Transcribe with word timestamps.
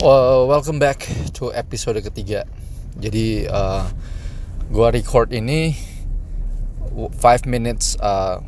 Well, 0.00 0.48
welcome 0.48 0.80
back 0.80 1.04
to 1.36 1.52
episode 1.52 2.00
ketiga. 2.00 2.48
Jadi 2.96 3.44
uh, 3.44 3.84
gua 4.72 4.88
record 4.96 5.28
ini 5.28 5.76
5 6.96 7.20
minutes 7.44 8.00
uh, 8.00 8.40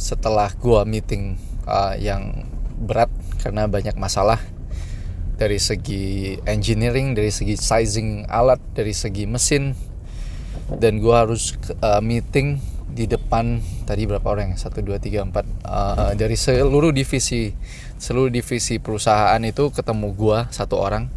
setelah 0.00 0.48
gua 0.56 0.88
meeting 0.88 1.36
uh, 1.68 1.92
yang 2.00 2.48
berat 2.80 3.12
karena 3.36 3.68
banyak 3.68 4.00
masalah 4.00 4.40
dari 5.36 5.60
segi 5.60 6.40
engineering, 6.48 7.12
dari 7.12 7.28
segi 7.28 7.60
sizing 7.60 8.24
alat, 8.32 8.64
dari 8.72 8.96
segi 8.96 9.28
mesin 9.28 9.76
dan 10.72 11.04
gua 11.04 11.28
harus 11.28 11.52
uh, 11.84 12.00
meeting 12.00 12.64
di 12.94 13.10
depan 13.10 13.58
tadi 13.82 14.06
berapa 14.06 14.22
orang 14.22 14.54
ya? 14.54 14.70
Satu, 14.70 14.78
dua, 14.86 15.02
tiga, 15.02 15.26
empat. 15.26 15.42
Uh, 15.66 16.14
dari 16.14 16.38
seluruh 16.38 16.94
divisi 16.94 17.50
seluruh 17.98 18.30
divisi 18.30 18.78
perusahaan 18.78 19.38
itu 19.42 19.74
ketemu 19.74 20.14
gua 20.14 20.46
satu 20.54 20.78
orang. 20.78 21.10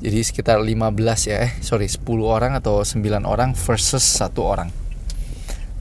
Jadi 0.00 0.20
sekitar 0.24 0.60
15 0.60 1.30
ya 1.30 1.48
eh 1.48 1.52
sorry 1.64 1.88
10 1.88 2.02
orang 2.24 2.52
atau 2.58 2.82
9 2.82 3.04
orang 3.24 3.52
versus 3.52 4.02
satu 4.02 4.44
orang. 4.44 4.68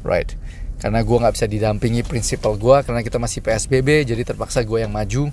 Right. 0.04 0.36
Karena 0.80 1.00
gua 1.08 1.28
nggak 1.28 1.36
bisa 1.40 1.48
didampingi 1.48 2.04
prinsipal 2.04 2.60
gua 2.60 2.84
karena 2.84 3.00
kita 3.04 3.18
masih 3.20 3.40
PSBB 3.40 4.04
jadi 4.04 4.22
terpaksa 4.28 4.68
gua 4.68 4.84
yang 4.84 4.92
maju. 4.92 5.32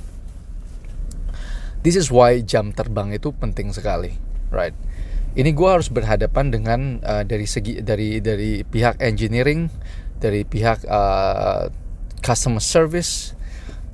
This 1.82 1.98
is 1.98 2.10
why 2.10 2.38
jam 2.42 2.70
terbang 2.70 3.10
itu 3.14 3.34
penting 3.34 3.74
sekali. 3.74 4.14
Right 4.50 4.74
ini 5.38 5.50
gua 5.54 5.78
harus 5.78 5.92
berhadapan 5.92 6.50
dengan 6.50 6.80
uh, 7.04 7.22
dari 7.22 7.46
segi 7.46 7.82
dari 7.82 8.18
dari 8.18 8.66
pihak 8.66 8.98
engineering 8.98 9.70
dari 10.20 10.42
pihak 10.42 10.84
uh, 10.90 11.70
customer 12.20 12.60
service 12.60 13.32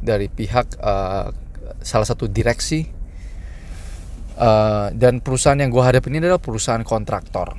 dari 0.02 0.28
pihak 0.28 0.76
uh, 0.80 1.30
salah 1.80 2.06
satu 2.06 2.26
direksi 2.26 2.86
uh, 4.38 4.92
dan 4.92 5.22
perusahaan 5.22 5.58
yang 5.58 5.72
gue 5.72 5.82
hadap 5.82 6.04
ini 6.10 6.22
adalah 6.22 6.40
perusahaan 6.40 6.84
kontraktor. 6.84 7.56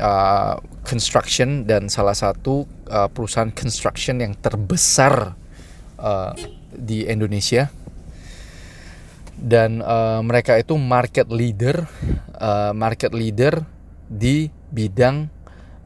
Uh, 0.00 0.56
construction 0.80 1.68
dan 1.68 1.92
salah 1.92 2.16
satu 2.16 2.64
uh, 2.88 3.12
perusahaan 3.12 3.52
construction 3.52 4.24
yang 4.24 4.32
terbesar 4.32 5.36
uh, 6.00 6.32
di 6.72 7.04
Indonesia. 7.04 7.68
Dan 9.40 9.80
uh, 9.80 10.20
mereka 10.24 10.56
itu 10.60 10.76
market 10.76 11.28
leader 11.32 11.84
uh, 12.40 12.72
market 12.72 13.12
leader 13.12 13.62
di 14.10 14.50
bidang 14.72 15.30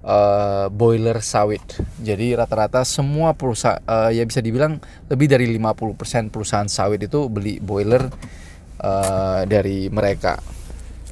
uh, 0.05 0.67
boiler 0.71 1.19
sawit. 1.21 1.65
Jadi 2.01 2.33
rata-rata 2.37 2.87
semua 2.87 3.35
perusahaan 3.35 3.81
uh, 3.85 4.09
ya 4.15 4.23
bisa 4.25 4.39
dibilang 4.39 4.79
lebih 5.11 5.27
dari 5.27 5.51
50% 5.51 6.31
perusahaan 6.31 6.71
sawit 6.71 7.05
itu 7.05 7.27
beli 7.27 7.59
boiler 7.59 8.07
uh, 8.81 9.43
dari 9.45 9.91
mereka. 9.91 10.39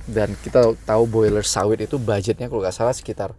Dan 0.03 0.35
kita 0.39 0.77
tahu 0.85 1.05
boiler 1.09 1.45
sawit 1.45 1.83
itu 1.83 1.97
budgetnya 1.97 2.47
kalau 2.47 2.63
nggak 2.63 2.75
salah 2.75 2.95
sekitar 2.95 3.35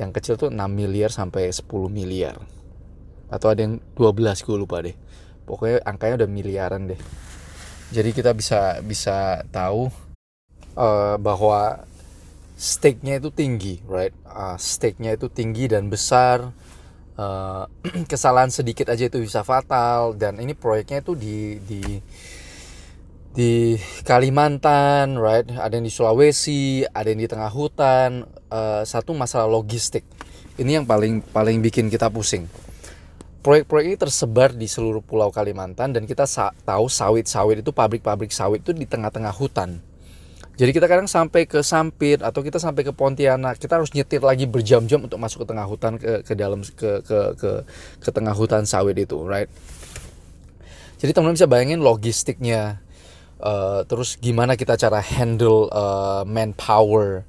yang 0.00 0.10
kecil 0.10 0.40
tuh 0.40 0.48
6 0.48 0.56
miliar 0.72 1.12
sampai 1.12 1.52
10 1.52 1.68
miliar. 1.92 2.40
Atau 3.32 3.52
ada 3.52 3.64
yang 3.64 3.80
12 3.96 4.44
gue 4.44 4.56
lupa 4.56 4.84
deh. 4.84 4.96
Pokoknya 5.48 5.82
angkanya 5.84 6.24
udah 6.24 6.30
miliaran 6.30 6.88
deh. 6.88 7.00
Jadi 7.92 8.10
kita 8.16 8.32
bisa 8.32 8.80
bisa 8.80 9.44
tahu 9.52 10.11
uh, 10.76 11.16
bahwa 11.20 11.84
stake-nya 12.56 13.18
itu 13.18 13.34
tinggi, 13.34 13.82
right? 13.90 14.14
Uh, 14.22 14.54
stake-nya 14.54 15.18
itu 15.18 15.26
tinggi 15.26 15.66
dan 15.66 15.90
besar. 15.90 16.54
Uh, 17.18 17.68
kesalahan 18.10 18.48
sedikit 18.48 18.88
aja 18.88 19.10
itu 19.10 19.20
bisa 19.20 19.44
fatal 19.44 20.16
dan 20.16 20.40
ini 20.40 20.56
proyeknya 20.56 21.04
itu 21.04 21.12
di 21.18 21.60
di 21.66 21.82
di 23.32 23.80
Kalimantan, 24.04 25.16
right? 25.16 25.48
Ada 25.48 25.80
yang 25.80 25.86
di 25.88 25.92
Sulawesi, 25.92 26.84
ada 26.86 27.08
yang 27.08 27.20
di 27.24 27.28
tengah 27.28 27.50
hutan. 27.50 28.28
Uh, 28.52 28.84
satu 28.84 29.16
masalah 29.16 29.48
logistik. 29.48 30.04
Ini 30.60 30.84
yang 30.84 30.86
paling 30.86 31.24
paling 31.32 31.64
bikin 31.64 31.88
kita 31.88 32.12
pusing. 32.12 32.44
Proyek-proyek 33.42 33.86
ini 33.90 33.98
tersebar 33.98 34.54
di 34.54 34.70
seluruh 34.70 35.02
pulau 35.02 35.34
Kalimantan 35.34 35.90
dan 35.90 36.06
kita 36.06 36.30
sa 36.30 36.54
tahu 36.62 36.86
sawit-sawit 36.86 37.64
itu 37.64 37.74
pabrik-pabrik 37.74 38.30
sawit 38.30 38.62
itu 38.62 38.70
di 38.70 38.86
tengah-tengah 38.86 39.34
hutan 39.34 39.82
jadi 40.52 40.70
kita 40.76 40.84
kadang 40.84 41.08
sampai 41.08 41.48
ke 41.48 41.64
Sampit 41.64 42.20
atau 42.20 42.44
kita 42.44 42.60
sampai 42.60 42.84
ke 42.84 42.92
Pontianak, 42.92 43.56
kita 43.56 43.80
harus 43.80 43.88
nyetir 43.96 44.20
lagi 44.20 44.44
berjam-jam 44.44 45.00
untuk 45.00 45.16
masuk 45.16 45.44
ke 45.44 45.46
tengah 45.48 45.64
hutan 45.64 45.96
ke 45.96 46.20
ke 46.20 46.32
dalam 46.36 46.60
ke 46.60 47.00
ke 47.00 47.18
ke 47.40 47.50
ke 48.04 48.10
tengah 48.12 48.36
hutan 48.36 48.68
sawit 48.68 49.00
itu, 49.00 49.16
right? 49.24 49.48
Jadi 51.00 51.10
teman-teman 51.16 51.40
bisa 51.40 51.48
bayangin 51.48 51.80
logistiknya, 51.80 52.84
uh, 53.40 53.82
terus 53.88 54.20
gimana 54.20 54.52
kita 54.54 54.76
cara 54.76 55.00
handle 55.00 55.72
uh, 55.72 56.22
manpower, 56.28 57.24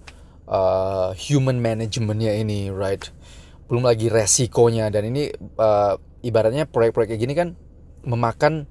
uh, 0.45 1.16
human 1.16 1.63
managementnya 1.63 2.35
ini, 2.35 2.75
right? 2.75 3.07
Belum 3.72 3.88
lagi 3.88 4.12
resikonya 4.12 4.91
dan 4.91 5.07
ini 5.09 5.31
uh, 5.57 5.95
ibaratnya 6.22 6.67
proyek-proyek 6.67 7.16
kayak 7.16 7.22
gini 7.23 7.33
kan 7.39 7.50
memakan 8.03 8.67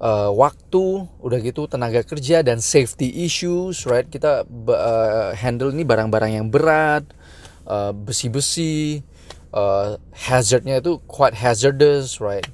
uh, 0.00 0.30
waktu, 0.32 1.04
udah 1.20 1.38
gitu 1.40 1.68
tenaga 1.68 2.04
kerja 2.04 2.44
dan 2.44 2.60
safety 2.60 3.24
issues, 3.24 3.84
right? 3.88 4.06
Kita 4.08 4.44
uh, 4.44 5.32
handle 5.36 5.72
ini 5.72 5.84
barang-barang 5.84 6.32
yang 6.36 6.46
berat, 6.48 7.04
uh, 7.68 7.92
besi-besi, 7.92 9.00
uh, 9.52 9.96
hazardnya 10.12 10.80
itu 10.80 11.00
quite 11.08 11.36
hazardous, 11.36 12.20
right? 12.20 12.44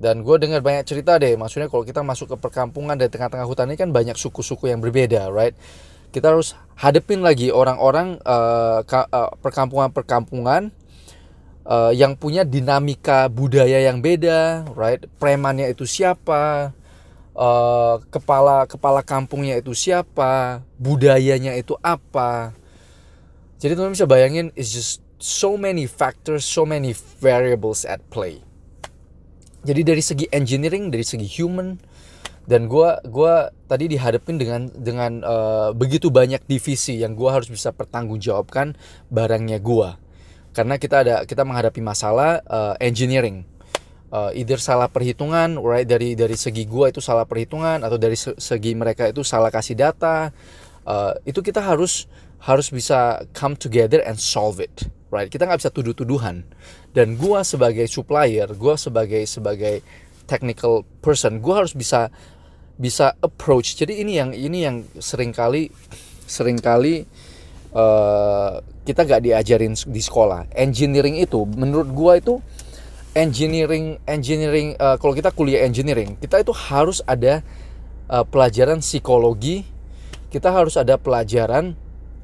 Dan 0.00 0.24
gue 0.24 0.36
dengar 0.40 0.64
banyak 0.64 0.88
cerita 0.88 1.20
deh, 1.20 1.36
maksudnya 1.36 1.68
kalau 1.68 1.84
kita 1.84 2.00
masuk 2.00 2.32
ke 2.32 2.36
perkampungan 2.40 2.96
dari 2.96 3.12
tengah-tengah 3.12 3.44
hutan 3.44 3.68
ini 3.68 3.76
kan 3.76 3.92
banyak 3.92 4.16
suku-suku 4.16 4.72
yang 4.72 4.80
berbeda, 4.80 5.28
right? 5.28 5.52
Kita 6.10 6.32
harus 6.32 6.56
hadepin 6.80 7.20
lagi 7.20 7.52
orang-orang 7.52 8.18
uh, 8.24 8.82
perkampungan-perkampungan 9.44 10.72
uh, 11.66 11.92
yang 11.92 12.16
punya 12.16 12.46
dinamika 12.46 13.28
budaya 13.28 13.80
yang 13.82 14.00
beda, 14.00 14.68
right? 14.76 15.02
Premannya 15.20 15.72
itu 15.72 15.84
siapa? 15.84 16.72
Uh, 17.30 18.02
kepala 18.12 18.66
kepala 18.68 19.00
kampungnya 19.00 19.56
itu 19.56 19.72
siapa? 19.72 20.60
Budayanya 20.76 21.56
itu 21.56 21.76
apa? 21.80 22.52
Jadi 23.60 23.76
teman 23.76 23.92
bisa 23.92 24.08
bayangin, 24.08 24.48
it's 24.56 24.72
just 24.72 25.04
so 25.20 25.56
many 25.60 25.84
factors, 25.84 26.48
so 26.48 26.64
many 26.64 26.96
variables 27.20 27.84
at 27.84 28.00
play. 28.08 28.40
Jadi 29.60 29.84
dari 29.84 30.00
segi 30.00 30.26
engineering, 30.32 30.88
dari 30.88 31.04
segi 31.04 31.28
human, 31.28 31.76
dan 32.48 32.64
gue 32.66 32.88
gua 33.12 33.52
tadi 33.68 33.92
dihadapin 33.92 34.40
dengan 34.40 34.72
dengan 34.72 35.20
uh, 35.20 35.70
begitu 35.76 36.08
banyak 36.08 36.40
divisi 36.48 36.98
yang 37.04 37.12
gue 37.12 37.28
harus 37.28 37.52
bisa 37.52 37.68
pertanggungjawabkan 37.70 38.74
barangnya 39.12 39.60
gue 39.60 40.09
karena 40.50 40.76
kita 40.76 40.96
ada 41.06 41.14
kita 41.26 41.42
menghadapi 41.46 41.80
masalah 41.82 42.42
uh, 42.46 42.74
engineering. 42.82 43.46
Uh, 44.10 44.34
either 44.34 44.58
salah 44.58 44.90
perhitungan 44.90 45.54
right 45.62 45.86
dari 45.86 46.18
dari 46.18 46.34
segi 46.34 46.66
gua 46.66 46.90
itu 46.90 46.98
salah 46.98 47.22
perhitungan 47.22 47.86
atau 47.86 47.94
dari 47.94 48.18
segi 48.18 48.74
mereka 48.74 49.06
itu 49.06 49.22
salah 49.22 49.54
kasih 49.54 49.78
data 49.78 50.34
uh, 50.82 51.14
itu 51.22 51.38
kita 51.38 51.62
harus 51.62 52.10
harus 52.42 52.74
bisa 52.74 53.22
come 53.30 53.54
together 53.54 54.02
and 54.02 54.18
solve 54.18 54.58
it 54.58 54.90
right? 55.10 55.28
Kita 55.28 55.44
nggak 55.44 55.60
bisa 55.60 55.70
tuduh-tuduhan. 55.74 56.46
Dan 56.90 57.18
gua 57.18 57.46
sebagai 57.46 57.86
supplier 57.90 58.50
gua 58.58 58.74
sebagai 58.78 59.22
sebagai 59.26 59.82
technical 60.26 60.86
person 61.02 61.42
gua 61.42 61.62
harus 61.66 61.74
bisa 61.74 62.08
bisa 62.80 63.12
approach. 63.20 63.76
Jadi 63.76 64.00
ini 64.00 64.16
yang 64.16 64.30
ini 64.32 64.58
yang 64.64 64.76
sering 64.98 65.34
kali 65.34 65.68
sering 66.24 66.58
kali 66.58 67.04
uh, 67.74 68.62
kita 68.84 69.06
gak 69.06 69.22
diajarin 69.24 69.74
di 69.74 70.00
sekolah. 70.02 70.50
Engineering 70.54 71.20
itu 71.20 71.44
menurut 71.46 71.88
gua 71.90 72.18
itu 72.18 72.38
engineering 73.16 73.98
engineering 74.06 74.78
uh, 74.78 74.94
kalau 74.98 75.10
kita 75.18 75.34
kuliah 75.34 75.66
engineering 75.66 76.14
kita 76.22 76.46
itu 76.46 76.54
harus 76.54 77.02
ada 77.10 77.42
uh, 78.06 78.22
pelajaran 78.22 78.78
psikologi 78.78 79.66
kita 80.30 80.54
harus 80.54 80.78
ada 80.78 80.94
pelajaran 80.94 81.74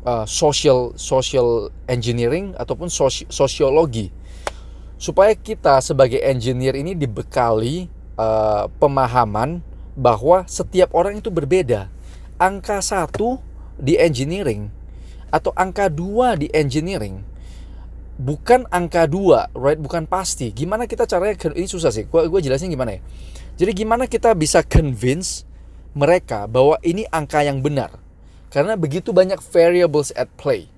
uh, 0.06 0.22
social 0.24 0.94
social 0.94 1.74
engineering 1.90 2.54
ataupun 2.54 2.86
sosi 2.86 3.26
sosiologi. 3.26 4.14
Supaya 4.96 5.36
kita 5.36 5.82
sebagai 5.84 6.22
engineer 6.22 6.78
ini 6.78 6.96
dibekali 6.96 7.90
uh, 8.16 8.70
pemahaman 8.80 9.60
bahwa 9.92 10.46
setiap 10.48 10.94
orang 10.96 11.20
itu 11.20 11.28
berbeda. 11.28 11.92
Angka 12.40 12.80
satu 12.80 13.42
di 13.76 13.98
engineering 13.98 14.72
atau 15.30 15.50
angka 15.54 15.90
2 15.90 16.42
di 16.42 16.46
engineering 16.54 17.22
bukan 18.16 18.64
angka 18.72 19.04
2 19.04 19.52
right? 19.52 19.80
Bukan 19.80 20.08
pasti. 20.08 20.50
Gimana 20.52 20.88
kita 20.88 21.04
caranya 21.04 21.36
ini 21.52 21.68
susah 21.68 21.92
sih. 21.92 22.08
Gua 22.08 22.24
gue 22.26 22.40
jelasin 22.40 22.72
gimana 22.72 22.96
ya. 22.96 23.00
Jadi 23.56 23.72
gimana 23.84 24.04
kita 24.08 24.32
bisa 24.36 24.64
convince 24.64 25.44
mereka 25.96 26.44
bahwa 26.48 26.76
ini 26.84 27.08
angka 27.08 27.44
yang 27.44 27.60
benar? 27.60 27.92
Karena 28.52 28.76
begitu 28.76 29.12
banyak 29.12 29.40
variables 29.40 30.12
at 30.16 30.28
play 30.36 30.68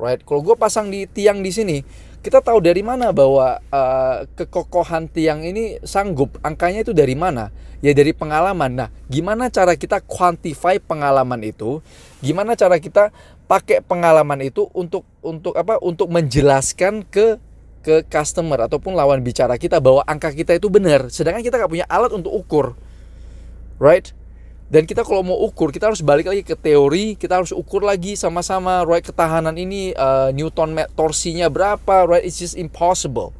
right? 0.00 0.24
Kalau 0.24 0.40
gue 0.40 0.56
pasang 0.56 0.88
di 0.88 1.04
tiang 1.04 1.44
di 1.44 1.52
sini, 1.52 1.84
kita 2.24 2.40
tahu 2.40 2.64
dari 2.64 2.80
mana 2.80 3.12
bahwa 3.12 3.60
uh, 3.68 4.24
kekokohan 4.32 5.12
tiang 5.12 5.44
ini 5.44 5.76
sanggup. 5.84 6.40
Angkanya 6.40 6.80
itu 6.88 6.96
dari 6.96 7.12
mana? 7.12 7.52
Ya 7.84 7.92
dari 7.92 8.16
pengalaman. 8.16 8.76
Nah 8.76 8.88
gimana 9.08 9.52
cara 9.52 9.76
kita 9.76 10.00
quantify 10.04 10.80
pengalaman 10.80 11.40
itu? 11.44 11.84
Gimana 12.24 12.56
cara 12.56 12.80
kita 12.80 13.12
pakai 13.50 13.82
pengalaman 13.82 14.38
itu 14.46 14.70
untuk 14.70 15.02
untuk 15.26 15.58
apa 15.58 15.82
untuk 15.82 16.06
menjelaskan 16.06 17.02
ke 17.02 17.42
ke 17.82 18.06
customer 18.06 18.70
ataupun 18.70 18.94
lawan 18.94 19.26
bicara 19.26 19.58
kita 19.58 19.82
bahwa 19.82 20.06
angka 20.06 20.30
kita 20.30 20.54
itu 20.54 20.70
benar. 20.70 21.10
Sedangkan 21.10 21.42
kita 21.42 21.58
nggak 21.58 21.72
punya 21.72 21.86
alat 21.90 22.14
untuk 22.14 22.30
ukur 22.30 22.78
right? 23.82 24.14
Dan 24.70 24.86
kita 24.86 25.02
kalau 25.02 25.26
mau 25.26 25.34
ukur 25.34 25.74
kita 25.74 25.90
harus 25.90 25.98
balik 25.98 26.30
lagi 26.30 26.46
ke 26.46 26.54
teori 26.54 27.18
kita 27.18 27.42
harus 27.42 27.50
ukur 27.50 27.82
lagi 27.82 28.14
sama-sama 28.14 28.86
right 28.86 29.02
ketahanan 29.02 29.58
ini 29.58 29.90
uh, 29.98 30.30
Newton 30.30 30.78
torsinya 30.94 31.50
berapa 31.50 32.06
right? 32.06 32.22
It's 32.22 32.38
just 32.38 32.54
impossible. 32.54 33.34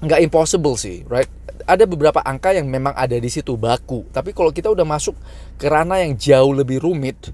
Nggak 0.00 0.24
impossible 0.24 0.80
sih 0.80 1.04
right? 1.12 1.28
Ada 1.68 1.84
beberapa 1.84 2.24
angka 2.24 2.56
yang 2.56 2.72
memang 2.72 2.96
ada 2.96 3.12
di 3.20 3.28
situ 3.28 3.60
baku. 3.60 4.08
Tapi 4.08 4.32
kalau 4.32 4.48
kita 4.48 4.72
udah 4.72 4.88
masuk 4.88 5.12
ke 5.60 5.68
ranah 5.68 6.00
yang 6.00 6.16
jauh 6.16 6.56
lebih 6.56 6.80
rumit 6.80 7.28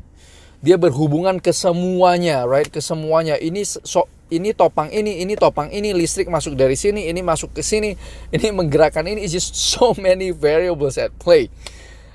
dia 0.65 0.81
berhubungan 0.81 1.37
ke 1.45 1.53
semuanya 1.53 2.49
right? 2.49 2.73
Ke 2.73 2.81
semuanya. 2.81 3.37
Ini 3.37 3.61
so, 3.69 4.09
ini 4.33 4.57
topang 4.57 4.89
ini 4.89 5.21
ini 5.21 5.37
topang 5.37 5.69
ini 5.69 5.93
listrik 5.93 6.33
masuk 6.33 6.57
dari 6.57 6.73
sini 6.73 7.13
ini 7.13 7.21
masuk 7.21 7.53
ke 7.53 7.61
sini 7.61 8.01
ini 8.35 8.49
menggerakkan 8.49 9.05
ini. 9.05 9.29
It's 9.29 9.37
just 9.37 9.53
so 9.53 9.93
many 10.01 10.33
variables 10.33 10.97
at 10.97 11.13
play. 11.21 11.53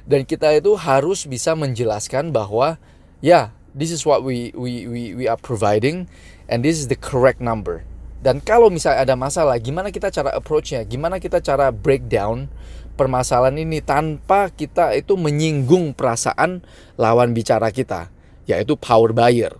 Dan 0.09 0.25
kita 0.25 0.49
itu 0.57 0.73
harus 0.73 1.29
bisa 1.29 1.53
menjelaskan 1.53 2.33
bahwa 2.33 2.81
ya 3.21 3.29
yeah, 3.29 3.45
this 3.77 3.93
is 3.93 4.01
what 4.01 4.25
we 4.25 4.49
we 4.57 4.89
we 4.89 5.13
we 5.13 5.25
are 5.29 5.37
providing 5.37 6.09
and 6.49 6.65
this 6.65 6.81
is 6.81 6.89
the 6.89 6.97
correct 6.97 7.37
number. 7.37 7.85
Dan 8.19 8.41
kalau 8.41 8.73
misalnya 8.73 9.05
ada 9.05 9.13
masalah 9.13 9.61
gimana 9.61 9.93
kita 9.93 10.09
cara 10.09 10.33
approachnya? 10.33 10.81
Gimana 10.89 11.21
kita 11.21 11.37
cara 11.39 11.69
breakdown 11.69 12.49
permasalahan 12.97 13.61
ini 13.61 13.79
tanpa 13.79 14.49
kita 14.49 14.97
itu 14.97 15.13
menyinggung 15.15 15.93
perasaan 15.93 16.65
lawan 16.97 17.31
bicara 17.31 17.69
kita 17.69 18.09
yaitu 18.49 18.73
power 18.73 19.13
buyer 19.13 19.53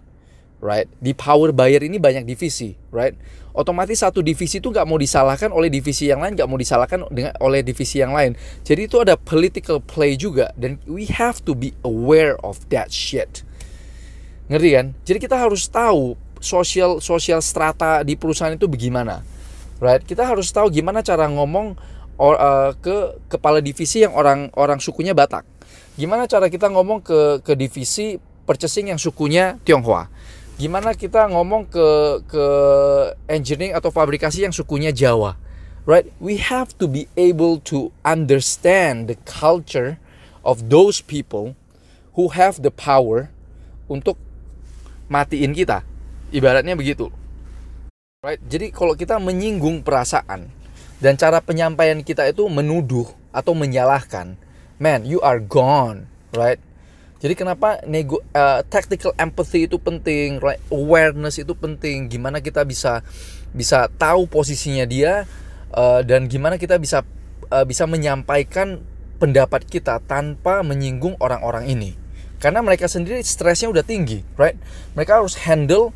right 0.59 0.89
di 0.97 1.13
power 1.13 1.53
buyer 1.53 1.85
ini 1.85 2.01
banyak 2.01 2.25
divisi 2.25 2.73
right 2.89 3.13
otomatis 3.59 3.99
satu 3.99 4.23
divisi 4.23 4.63
itu 4.63 4.69
nggak 4.69 4.87
mau 4.87 4.95
disalahkan 4.95 5.49
oleh 5.51 5.67
divisi 5.67 6.07
yang 6.07 6.21
lain, 6.23 6.37
nggak 6.37 6.49
mau 6.49 6.55
disalahkan 6.55 7.03
dengan 7.09 7.33
oleh 7.43 7.65
divisi 7.65 7.99
yang 7.99 8.15
lain. 8.15 8.37
Jadi 8.63 8.87
itu 8.87 9.01
ada 9.01 9.19
political 9.19 9.81
play 9.81 10.15
juga 10.15 10.55
dan 10.55 10.77
we 10.87 11.09
have 11.09 11.41
to 11.43 11.51
be 11.51 11.75
aware 11.83 12.39
of 12.45 12.61
that 12.71 12.93
shit. 12.93 13.43
Ngerti 14.49 14.69
kan? 14.73 14.85
Jadi 15.05 15.17
kita 15.21 15.35
harus 15.37 15.67
tahu 15.69 16.15
sosial 16.39 17.03
sosial 17.03 17.43
strata 17.43 18.01
di 18.07 18.15
perusahaan 18.15 18.55
itu 18.55 18.65
bagaimana. 18.65 19.21
Right? 19.83 20.03
Kita 20.03 20.27
harus 20.27 20.51
tahu 20.51 20.71
gimana 20.71 20.99
cara 20.99 21.27
ngomong 21.27 21.75
or, 22.19 22.35
uh, 22.35 22.71
ke 22.75 23.15
kepala 23.31 23.63
divisi 23.63 24.03
yang 24.03 24.15
orang 24.15 24.51
orang 24.55 24.79
sukunya 24.79 25.15
Batak. 25.15 25.47
Gimana 25.99 26.31
cara 26.31 26.47
kita 26.47 26.71
ngomong 26.71 27.03
ke 27.03 27.43
ke 27.43 27.53
divisi 27.59 28.19
purchasing 28.49 28.89
yang 28.89 28.97
sukunya 28.97 29.61
Tionghoa. 29.61 30.09
Gimana 30.57 30.97
kita 30.97 31.29
ngomong 31.29 31.69
ke 31.69 31.87
ke 32.25 32.45
engineering 33.29 33.77
atau 33.77 33.93
fabrikasi 33.93 34.49
yang 34.49 34.51
sukunya 34.51 34.89
Jawa? 34.89 35.37
Right? 35.85 36.09
We 36.17 36.41
have 36.41 36.73
to 36.81 36.89
be 36.89 37.05
able 37.13 37.61
to 37.69 37.93
understand 38.01 39.05
the 39.05 39.21
culture 39.21 40.01
of 40.41 40.73
those 40.73 40.97
people 41.05 41.53
who 42.17 42.33
have 42.33 42.65
the 42.65 42.73
power 42.73 43.29
untuk 43.85 44.17
matiin 45.05 45.53
kita. 45.53 45.85
Ibaratnya 46.33 46.73
begitu. 46.73 47.13
Right? 48.25 48.41
Jadi 48.49 48.73
kalau 48.73 48.97
kita 48.97 49.21
menyinggung 49.21 49.85
perasaan 49.85 50.49
dan 50.99 51.13
cara 51.15 51.39
penyampaian 51.39 52.01
kita 52.01 52.27
itu 52.27 52.49
menuduh 52.49 53.07
atau 53.29 53.53
menyalahkan 53.53 54.35
man 54.81 55.05
you 55.05 55.21
are 55.21 55.39
gone. 55.39 56.09
Right 56.35 56.59
jadi 57.19 57.35
kenapa 57.35 57.83
nego 57.83 58.23
uh, 58.31 58.63
tactical 58.71 59.11
empathy 59.19 59.67
itu 59.67 59.75
penting, 59.75 60.39
right? 60.39 60.63
awareness 60.71 61.35
itu 61.35 61.51
penting. 61.51 62.07
Gimana 62.07 62.39
kita 62.39 62.63
bisa 62.63 63.03
bisa 63.51 63.91
tahu 63.99 64.23
posisinya 64.23 64.87
dia 64.87 65.27
uh, 65.75 65.99
dan 65.99 66.31
gimana 66.31 66.55
kita 66.55 66.79
bisa 66.79 67.03
uh, 67.51 67.67
bisa 67.67 67.83
menyampaikan 67.91 68.79
pendapat 69.19 69.67
kita 69.67 69.99
tanpa 70.07 70.63
menyinggung 70.63 71.19
orang-orang 71.19 71.67
ini. 71.67 71.91
Karena 72.39 72.63
mereka 72.63 72.87
sendiri 72.87 73.19
stresnya 73.19 73.67
udah 73.67 73.83
tinggi, 73.83 74.23
right? 74.39 74.55
Mereka 74.95 75.19
harus 75.19 75.35
handle 75.43 75.91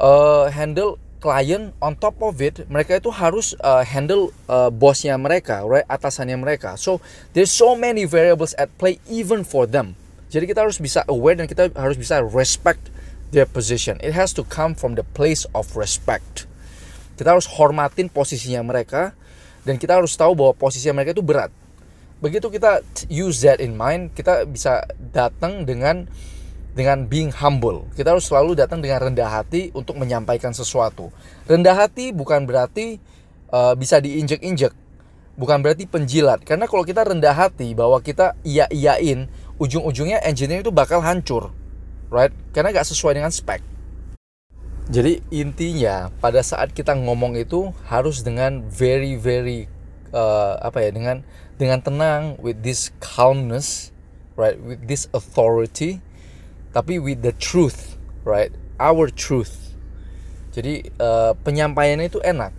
uh, 0.00 0.48
handle 0.48 0.96
klien 1.20 1.76
on 1.80 1.96
top 1.96 2.20
of 2.20 2.36
it 2.44 2.68
mereka 2.68 3.00
itu 3.00 3.08
harus 3.08 3.56
uh, 3.64 3.80
handle 3.80 4.28
uh, 4.44 4.68
bosnya 4.68 5.16
mereka 5.16 5.64
right 5.64 5.88
atasannya 5.88 6.36
mereka 6.36 6.76
so 6.76 7.00
there's 7.32 7.48
so 7.48 7.72
many 7.72 8.04
variables 8.04 8.52
at 8.60 8.68
play 8.76 9.00
even 9.08 9.40
for 9.40 9.64
them 9.64 9.96
jadi 10.34 10.50
kita 10.50 10.66
harus 10.66 10.82
bisa 10.82 11.06
aware 11.06 11.38
dan 11.38 11.46
kita 11.46 11.70
harus 11.78 11.94
bisa 11.94 12.18
respect 12.26 12.90
their 13.30 13.46
position. 13.46 14.02
It 14.02 14.18
has 14.18 14.34
to 14.34 14.42
come 14.42 14.74
from 14.74 14.98
the 14.98 15.06
place 15.14 15.46
of 15.54 15.78
respect. 15.78 16.50
Kita 17.14 17.38
harus 17.38 17.46
hormatin 17.46 18.10
posisinya 18.10 18.66
mereka 18.66 19.14
dan 19.62 19.78
kita 19.78 20.02
harus 20.02 20.18
tahu 20.18 20.34
bahwa 20.34 20.58
posisinya 20.58 20.98
mereka 20.98 21.14
itu 21.14 21.22
berat. 21.22 21.54
Begitu 22.18 22.50
kita 22.50 22.82
use 23.06 23.46
that 23.46 23.62
in 23.62 23.78
mind, 23.78 24.10
kita 24.18 24.42
bisa 24.42 24.82
datang 25.14 25.62
dengan 25.62 26.10
dengan 26.74 27.06
being 27.06 27.30
humble. 27.30 27.86
Kita 27.94 28.18
harus 28.18 28.26
selalu 28.26 28.58
datang 28.58 28.82
dengan 28.82 29.06
rendah 29.06 29.30
hati 29.30 29.70
untuk 29.70 29.94
menyampaikan 29.94 30.50
sesuatu. 30.50 31.14
Rendah 31.46 31.78
hati 31.78 32.10
bukan 32.10 32.42
berarti 32.42 32.98
uh, 33.54 33.78
bisa 33.78 34.02
diinjek-injek. 34.02 34.74
Bukan 35.38 35.62
berarti 35.62 35.86
penjilat. 35.86 36.42
Karena 36.42 36.66
kalau 36.66 36.82
kita 36.82 37.06
rendah 37.06 37.34
hati 37.34 37.74
bahwa 37.78 38.02
kita 38.02 38.34
iya-iyain 38.42 39.30
ujung-ujungnya 39.58 40.22
engineering 40.26 40.66
itu 40.66 40.74
bakal 40.74 40.98
hancur 41.04 41.54
right? 42.14 42.30
Karena 42.54 42.70
nggak 42.70 42.86
sesuai 42.86 43.18
dengan 43.18 43.34
spek. 43.34 43.58
Jadi 44.86 45.24
intinya 45.32 46.12
pada 46.22 46.44
saat 46.44 46.76
kita 46.76 46.94
ngomong 46.94 47.34
itu 47.40 47.72
harus 47.88 48.20
dengan 48.20 48.62
very 48.68 49.18
very 49.18 49.66
uh, 50.12 50.60
apa 50.60 50.86
ya 50.86 50.90
dengan 50.92 51.26
dengan 51.56 51.80
tenang 51.80 52.36
with 52.38 52.60
this 52.60 52.94
calmness 53.00 53.90
right? 54.36 54.60
With 54.60 54.86
this 54.86 55.08
authority 55.10 56.04
tapi 56.76 57.00
with 57.00 57.24
the 57.26 57.34
truth 57.34 57.96
right? 58.22 58.54
Our 58.78 59.08
truth. 59.10 59.74
Jadi 60.54 60.86
uh, 61.02 61.34
penyampaiannya 61.42 62.06
itu 62.06 62.22
enak. 62.22 62.54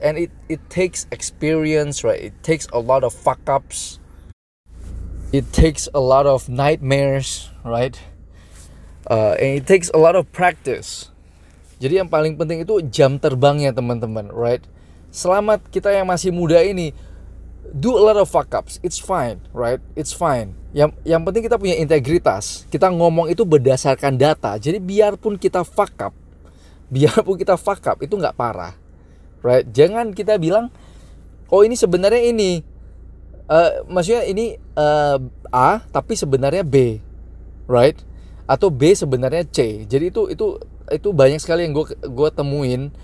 And 0.00 0.16
it 0.16 0.32
it 0.48 0.64
takes 0.72 1.04
experience 1.12 2.00
right? 2.06 2.32
It 2.32 2.36
takes 2.40 2.64
a 2.72 2.80
lot 2.80 3.04
of 3.04 3.12
fuck 3.12 3.44
ups 3.50 4.00
it 5.30 5.54
takes 5.54 5.86
a 5.94 6.02
lot 6.02 6.26
of 6.26 6.50
nightmares, 6.50 7.50
right? 7.62 7.94
Uh, 9.06 9.38
and 9.38 9.62
it 9.62 9.66
takes 9.66 9.90
a 9.94 9.98
lot 9.98 10.18
of 10.18 10.26
practice. 10.34 11.10
Jadi 11.80 12.02
yang 12.02 12.10
paling 12.10 12.36
penting 12.36 12.66
itu 12.66 12.82
jam 12.92 13.16
terbangnya 13.16 13.72
teman-teman, 13.72 14.28
right? 14.34 14.60
Selamat 15.10 15.64
kita 15.72 15.90
yang 15.90 16.06
masih 16.06 16.30
muda 16.30 16.60
ini 16.60 16.92
do 17.72 17.94
a 17.96 18.02
lot 18.02 18.18
of 18.18 18.28
fuck 18.28 18.50
ups. 18.52 18.82
It's 18.82 18.98
fine, 18.98 19.40
right? 19.54 19.80
It's 19.96 20.12
fine. 20.12 20.54
Yang 20.74 20.98
yang 21.06 21.22
penting 21.24 21.46
kita 21.46 21.56
punya 21.56 21.78
integritas. 21.78 22.68
Kita 22.68 22.90
ngomong 22.90 23.30
itu 23.32 23.46
berdasarkan 23.46 24.18
data. 24.20 24.54
Jadi 24.60 24.78
biarpun 24.82 25.40
kita 25.40 25.64
fuck 25.64 25.94
up, 26.04 26.14
biarpun 26.92 27.38
kita 27.38 27.54
fuck 27.56 27.80
up 27.86 27.98
itu 28.02 28.12
nggak 28.18 28.36
parah, 28.36 28.76
right? 29.40 29.64
Jangan 29.66 30.12
kita 30.12 30.36
bilang, 30.36 30.68
oh 31.48 31.64
ini 31.64 31.74
sebenarnya 31.74 32.22
ini, 32.28 32.60
uh, 33.50 33.82
maksudnya 33.90 34.22
ini 34.30 34.54
uh, 34.78 35.18
A 35.50 35.82
tapi 35.90 36.14
sebenarnya 36.14 36.62
B, 36.62 37.02
right? 37.66 37.98
Atau 38.46 38.70
B 38.70 38.94
sebenarnya 38.94 39.42
C. 39.50 39.84
Jadi 39.84 40.14
itu 40.14 40.30
itu 40.30 40.46
itu 40.90 41.08
banyak 41.10 41.42
sekali 41.42 41.66
yang 41.66 41.74
gue 41.74 41.90
gue 41.98 42.28
temuin 42.30 42.94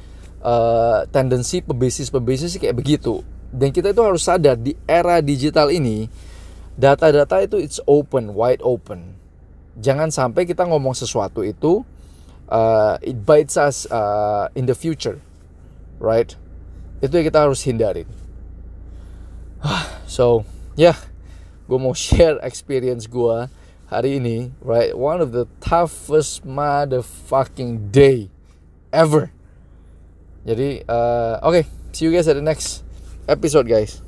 uh, 0.42 1.06
tendensi 1.10 1.58
pebisnis 1.62 2.08
pebisnis 2.08 2.54
kayak 2.56 2.78
begitu. 2.78 3.26
Dan 3.50 3.74
kita 3.74 3.90
itu 3.90 4.02
harus 4.02 4.26
sadar 4.26 4.58
di 4.58 4.74
era 4.86 5.18
digital 5.22 5.70
ini 5.70 6.10
data-data 6.76 7.42
itu 7.42 7.56
it's 7.58 7.82
open, 7.86 8.34
wide 8.34 8.62
open. 8.62 9.18
Jangan 9.76 10.10
sampai 10.10 10.48
kita 10.48 10.66
ngomong 10.66 10.96
sesuatu 10.96 11.44
itu 11.46 11.84
uh, 12.50 12.96
it 13.02 13.16
bites 13.22 13.54
us 13.54 13.86
uh, 13.88 14.50
in 14.58 14.66
the 14.66 14.74
future, 14.74 15.20
right? 16.02 16.34
Itu 17.00 17.20
yang 17.20 17.26
kita 17.28 17.44
harus 17.44 17.62
hindarin. 17.62 18.25
So 20.16 20.48
yeah, 20.80 20.96
gue 21.68 21.76
mau 21.76 21.92
share 22.08 22.40
experience 22.40 23.04
gue 23.04 23.52
hari 23.92 24.16
ini 24.16 24.56
right? 24.64 24.96
One 24.96 25.20
of 25.20 25.36
the 25.36 25.44
toughest 25.60 26.48
motherfucking 26.48 27.92
day 27.92 28.32
ever. 28.96 29.28
Jadi 30.48 30.88
uh, 30.88 31.36
oke 31.44 31.60
okay, 31.60 31.64
see 31.92 32.08
you 32.08 32.16
guys 32.16 32.24
at 32.24 32.40
the 32.40 32.44
next 32.44 32.80
episode 33.28 33.68
guys 33.68 34.05